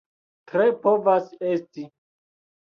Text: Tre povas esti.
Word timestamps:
Tre 0.51 0.63
povas 0.85 1.29
esti. 1.51 1.87